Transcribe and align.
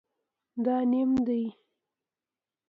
دا 0.63 0.77
نیم 0.91 1.11
دی 1.27 1.41